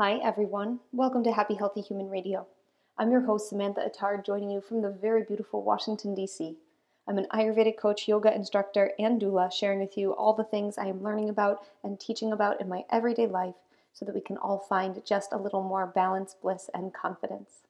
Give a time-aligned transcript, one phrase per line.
[0.00, 0.78] Hi, everyone.
[0.92, 2.46] Welcome to Happy Healthy Human Radio.
[2.98, 6.56] I'm your host, Samantha Attard, joining you from the very beautiful Washington, D.C.
[7.08, 10.86] I'm an Ayurvedic coach, yoga instructor, and doula, sharing with you all the things I
[10.86, 13.56] am learning about and teaching about in my everyday life
[13.92, 17.64] so that we can all find just a little more balance, bliss, and confidence.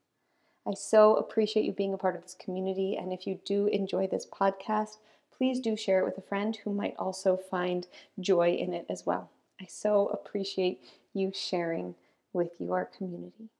[0.66, 4.06] I so appreciate you being a part of this community, and if you do enjoy
[4.06, 4.98] this podcast,
[5.34, 7.86] please do share it with a friend who might also find
[8.20, 9.30] joy in it as well.
[9.58, 10.82] I so appreciate
[11.14, 11.94] you sharing
[12.38, 13.50] with your community.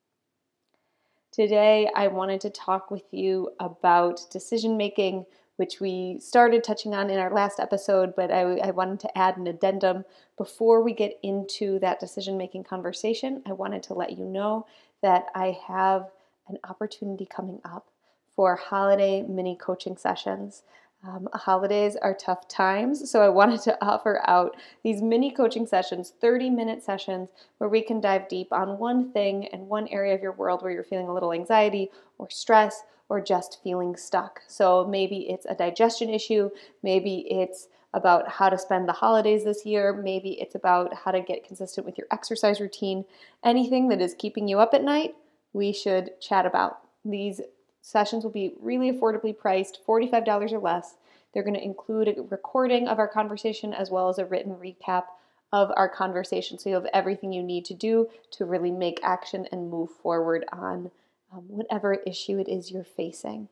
[1.32, 7.10] Today, I wanted to talk with you about decision making, which we started touching on
[7.10, 10.04] in our last episode, but I, I wanted to add an addendum.
[10.36, 14.64] Before we get into that decision making conversation, I wanted to let you know
[15.02, 16.10] that I have
[16.46, 17.88] an opportunity coming up
[18.36, 20.62] for holiday mini coaching sessions.
[21.04, 26.12] Um, holidays are tough times, so I wanted to offer out these mini coaching sessions,
[26.20, 30.22] 30 minute sessions, where we can dive deep on one thing and one area of
[30.22, 34.40] your world where you're feeling a little anxiety or stress or just feeling stuck.
[34.48, 36.50] So maybe it's a digestion issue,
[36.82, 41.20] maybe it's about how to spend the holidays this year, maybe it's about how to
[41.20, 43.04] get consistent with your exercise routine.
[43.44, 45.14] Anything that is keeping you up at night,
[45.52, 46.80] we should chat about.
[47.04, 47.40] These
[47.88, 50.96] Sessions will be really affordably priced, $45 or less.
[51.32, 55.04] They're going to include a recording of our conversation as well as a written recap
[55.54, 56.58] of our conversation.
[56.58, 60.44] So you have everything you need to do to really make action and move forward
[60.52, 60.90] on
[61.32, 63.48] um, whatever issue it is you're facing.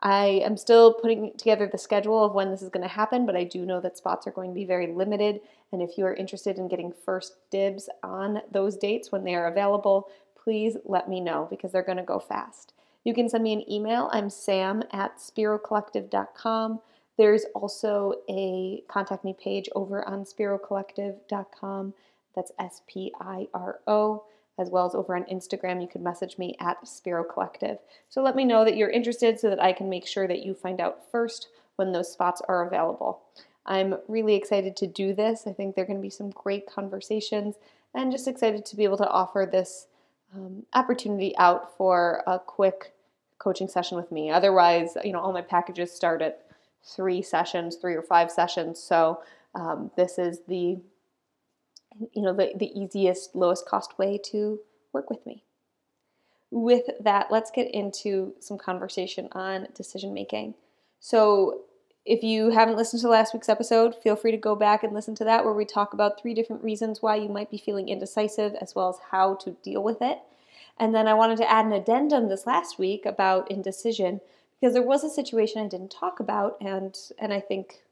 [0.00, 3.36] I am still putting together the schedule of when this is going to happen, but
[3.36, 5.42] I do know that spots are going to be very limited.
[5.70, 9.46] And if you are interested in getting first dibs on those dates when they are
[9.46, 12.72] available, please let me know because they're going to go fast.
[13.04, 14.10] You can send me an email.
[14.12, 16.80] I'm sam at spirocollective.com.
[17.16, 21.94] There's also a contact me page over on spirocollective.com.
[22.34, 24.24] That's S P I R O.
[24.58, 27.78] As well as over on Instagram, you can message me at Spiro Collective.
[28.10, 30.52] So let me know that you're interested so that I can make sure that you
[30.52, 33.22] find out first when those spots are available.
[33.64, 35.46] I'm really excited to do this.
[35.46, 37.54] I think there are going to be some great conversations
[37.94, 39.86] and just excited to be able to offer this
[40.34, 42.94] um, opportunity out for a quick
[43.38, 44.30] coaching session with me.
[44.30, 46.46] Otherwise, you know, all my packages start at
[46.84, 48.80] three sessions, three or five sessions.
[48.82, 49.22] So
[49.54, 50.78] um, this is the,
[52.12, 54.60] you know, the, the easiest, lowest cost way to
[54.92, 55.42] work with me.
[56.50, 60.54] With that, let's get into some conversation on decision making.
[60.98, 61.62] So
[62.04, 65.14] if you haven't listened to last week's episode, feel free to go back and listen
[65.16, 68.54] to that, where we talk about three different reasons why you might be feeling indecisive,
[68.54, 70.18] as well as how to deal with it.
[70.78, 74.20] And then I wanted to add an addendum this last week about indecision
[74.58, 77.82] because there was a situation I didn't talk about, and and I think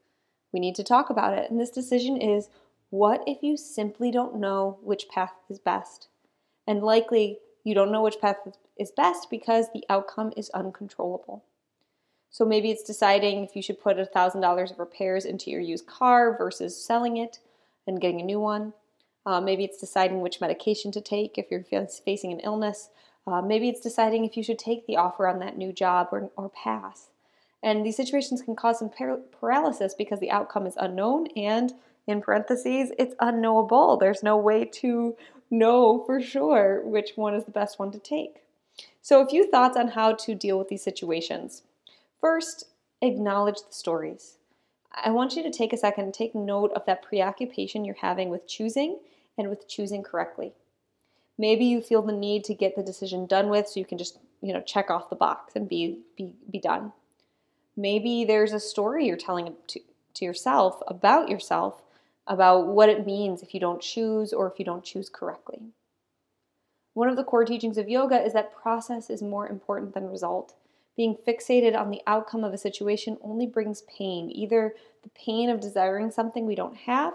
[0.53, 1.51] we need to talk about it.
[1.51, 2.49] And this decision is
[2.91, 6.09] what if you simply don't know which path is best?
[6.67, 8.37] And likely you don't know which path
[8.79, 11.45] is best because the outcome is uncontrollable.
[12.31, 16.37] So maybe it's deciding if you should put $1,000 of repairs into your used car
[16.37, 17.39] versus selling it
[17.87, 18.75] and getting a new one.
[19.25, 21.65] Uh, maybe it's deciding which medication to take if you're
[22.05, 22.91] facing an illness.
[23.27, 26.31] Uh, maybe it's deciding if you should take the offer on that new job or,
[26.37, 27.09] or pass.
[27.63, 31.73] And these situations can cause some par- paralysis because the outcome is unknown and,
[32.07, 33.97] in parentheses, it's unknowable.
[33.97, 35.17] There's no way to
[35.51, 38.43] know for sure which one is the best one to take.
[39.03, 41.63] So, a few thoughts on how to deal with these situations.
[42.21, 42.65] First,
[43.01, 44.39] acknowledge the stories.
[44.93, 48.31] I want you to take a second and take note of that preoccupation you're having
[48.31, 48.99] with choosing
[49.37, 50.53] and with choosing correctly.
[51.39, 54.19] Maybe you feel the need to get the decision done with so you can just,
[54.41, 56.93] you know, check off the box and be be be done.
[57.77, 59.81] Maybe there's a story you're telling to,
[60.15, 61.83] to yourself about yourself
[62.27, 65.61] about what it means if you don't choose or if you don't choose correctly.
[66.95, 70.55] One of the core teachings of yoga is that process is more important than result.
[70.99, 75.61] Being fixated on the outcome of a situation only brings pain, either the pain of
[75.61, 77.15] desiring something we don't have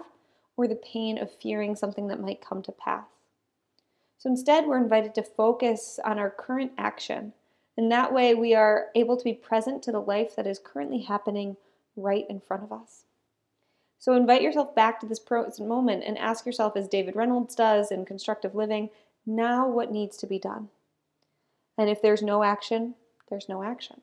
[0.56, 3.04] or the pain of fearing something that might come to pass.
[4.16, 7.34] So instead, we're invited to focus on our current action.
[7.76, 11.02] And that way, we are able to be present to the life that is currently
[11.02, 11.58] happening
[11.94, 13.04] right in front of us.
[13.98, 17.90] So invite yourself back to this present moment and ask yourself, as David Reynolds does
[17.90, 18.88] in Constructive Living,
[19.26, 20.70] now what needs to be done?
[21.76, 22.94] And if there's no action,
[23.34, 24.00] there's no action.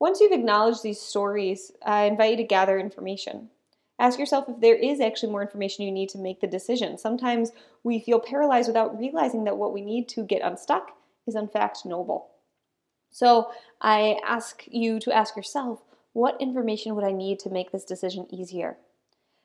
[0.00, 3.50] Once you've acknowledged these stories, I invite you to gather information.
[3.98, 6.96] Ask yourself if there is actually more information you need to make the decision.
[6.96, 10.92] Sometimes we feel paralyzed without realizing that what we need to get unstuck
[11.26, 12.30] is in fact noble.
[13.10, 13.50] So
[13.82, 15.82] I ask you to ask yourself,
[16.14, 18.78] what information would I need to make this decision easier?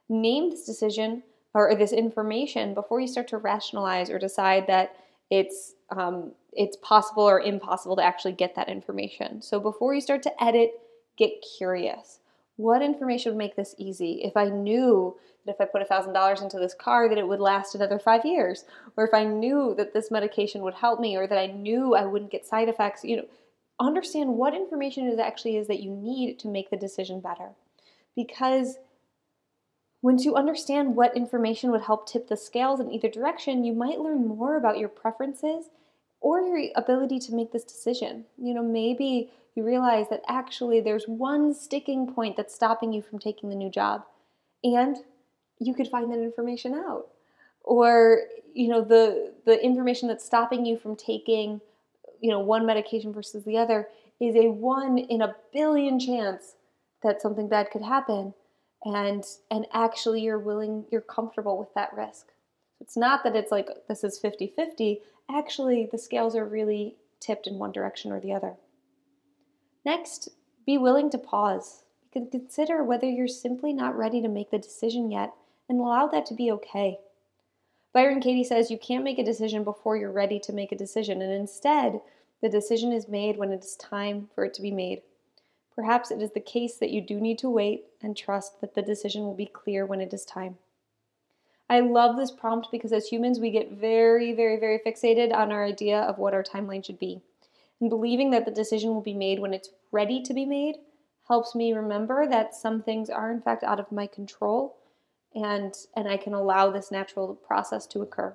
[0.07, 1.23] Name this decision
[1.53, 4.95] or this information before you start to rationalize or decide that
[5.33, 9.41] it's um, it's possible or impossible to actually get that information.
[9.41, 10.73] So before you start to edit,
[11.17, 12.19] get curious.
[12.57, 14.21] What information would make this easy?
[14.23, 15.15] If I knew
[15.45, 18.65] that if I put $1,000 into this car that it would last another 5 years,
[18.95, 22.05] or if I knew that this medication would help me or that I knew I
[22.05, 23.25] wouldn't get side effects, you know,
[23.79, 27.49] understand what information it actually is that you need to make the decision better.
[28.15, 28.77] Because
[30.03, 34.01] once you understand what information would help tip the scales in either direction, you might
[34.01, 35.69] learn more about your preferences
[36.19, 38.25] or your ability to make this decision.
[38.37, 43.17] You know, maybe you realize that actually there's one sticking point that's stopping you from
[43.17, 44.03] taking the new job,
[44.61, 44.97] and
[45.59, 47.07] you could find that information out.
[47.61, 48.23] Or,
[48.53, 51.61] you know, the the information that's stopping you from taking,
[52.19, 53.87] you know, one medication versus the other
[54.19, 56.55] is a one in a billion chance
[57.03, 58.33] that something bad could happen
[58.85, 62.27] and and actually you're willing you're comfortable with that risk
[62.79, 64.99] it's not that it's like this is 50-50
[65.29, 68.55] actually the scales are really tipped in one direction or the other.
[69.85, 70.29] Next,
[70.65, 71.83] be willing to pause.
[72.03, 75.33] You can consider whether you're simply not ready to make the decision yet
[75.69, 76.99] and allow that to be okay.
[77.93, 81.21] Byron Katie says you can't make a decision before you're ready to make a decision,
[81.21, 82.01] and instead,
[82.41, 85.01] the decision is made when it is time for it to be made.
[85.75, 88.81] Perhaps it is the case that you do need to wait and trust that the
[88.81, 90.57] decision will be clear when it is time.
[91.69, 95.65] I love this prompt because as humans, we get very, very, very fixated on our
[95.65, 97.21] idea of what our timeline should be.
[97.81, 100.75] And believing that the decision will be made when it's ready to be made
[101.27, 104.77] helps me remember that some things are, in fact, out of my control
[105.33, 108.33] and, and I can allow this natural process to occur.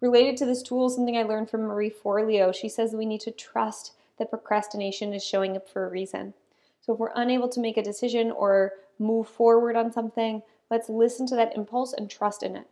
[0.00, 3.30] Related to this tool, something I learned from Marie Forleo, she says we need to
[3.30, 6.34] trust that procrastination is showing up for a reason.
[6.80, 11.26] So if we're unable to make a decision or move forward on something, Let's listen
[11.28, 12.66] to that impulse and trust in it.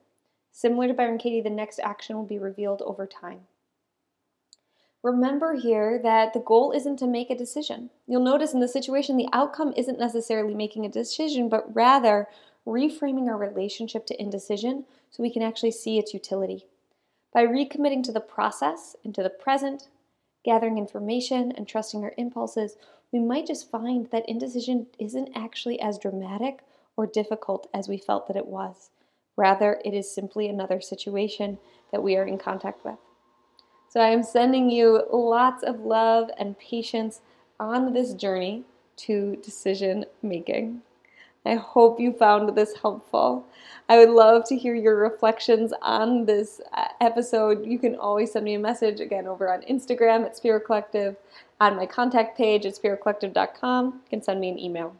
[0.52, 3.40] Similar to Byron Katie, the next action will be revealed over time.
[5.02, 7.90] Remember here that the goal isn't to make a decision.
[8.06, 12.28] You'll notice in the situation, the outcome isn't necessarily making a decision, but rather
[12.66, 16.66] reframing our relationship to indecision so we can actually see its utility.
[17.32, 19.88] By recommitting to the process and to the present,
[20.46, 22.76] gathering information, and trusting our impulses,
[23.12, 26.60] we might just find that indecision isn't actually as dramatic
[26.96, 28.90] or difficult as we felt that it was.
[29.36, 31.58] Rather, it is simply another situation
[31.92, 32.96] that we are in contact with.
[33.88, 37.20] So I am sending you lots of love and patience
[37.60, 38.64] on this journey
[38.98, 40.82] to decision making.
[41.46, 43.46] I hope you found this helpful.
[43.88, 47.64] I would love to hear your reflections on this uh, episode.
[47.64, 51.16] You can always send me a message again over on Instagram at Spiro Collective,
[51.60, 53.86] on my contact page at spirocollective.com.
[53.86, 54.96] You can send me an email.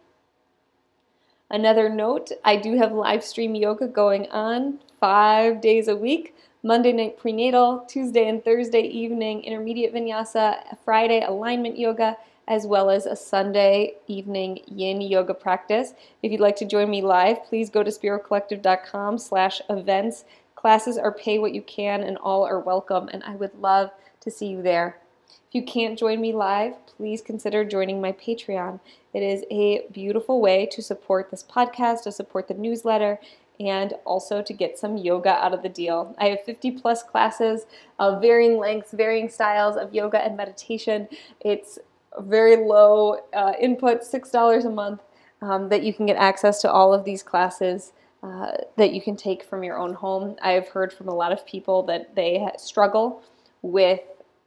[1.51, 6.35] Another note I do have live stream yoga going on five days a week.
[6.63, 12.17] Monday night prenatal, Tuesday and Thursday evening intermediate vinyasa, Friday alignment yoga,
[12.49, 15.95] as well as a Sunday evening yin yoga practice.
[16.23, 20.25] If you'd like to join me live, please go to spirocollective.com slash events.
[20.55, 23.91] Classes are pay what you can and all are welcome, and I would love
[24.21, 24.99] to see you there.
[25.49, 28.81] If you can't join me live, please consider joining my Patreon.
[29.13, 33.19] It is a beautiful way to support this podcast, to support the newsletter,
[33.59, 36.15] and also to get some yoga out of the deal.
[36.19, 37.67] I have 50 plus classes
[37.99, 41.09] of varying lengths, varying styles of yoga and meditation.
[41.41, 41.79] It's
[42.19, 45.03] very low uh, input, $6 a month,
[45.43, 47.93] um, that you can get access to all of these classes.
[48.23, 50.35] Uh, that you can take from your own home.
[50.43, 53.23] I have heard from a lot of people that they struggle
[53.63, 54.01] with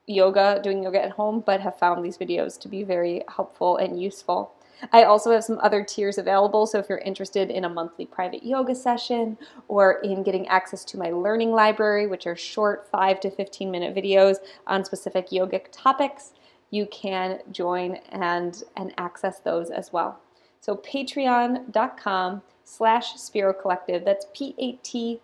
[0.06, 4.02] yoga, doing yoga at home, but have found these videos to be very helpful and
[4.02, 4.54] useful.
[4.92, 8.44] I also have some other tiers available, so if you're interested in a monthly private
[8.44, 13.32] yoga session or in getting access to my learning library, which are short 5 to
[13.32, 16.32] 15 minute videos on specific yogic topics,
[16.72, 20.20] you can join and, and access those as well.
[20.62, 24.06] So patreon.com slash Spiro Collective.
[24.06, 25.22] That's P-A-T-R-E-O-N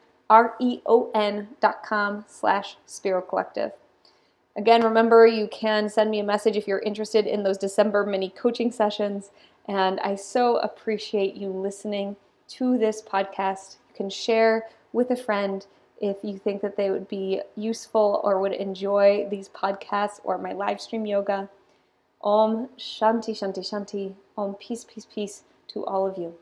[1.62, 3.72] dot com slash Spiro Collective.
[4.58, 8.30] Again, remember you can send me a message if you're interested in those December mini
[8.30, 9.32] coaching sessions.
[9.68, 12.16] And I so appreciate you listening
[12.50, 13.78] to this podcast.
[13.90, 15.66] You can share with a friend
[16.02, 20.54] if you think that they would be useful or would enjoy these podcasts or my
[20.54, 21.50] live stream yoga.
[22.22, 24.16] Om Shanti Shanti Shanti.
[24.38, 26.36] Om peace, peace, peace to all of you.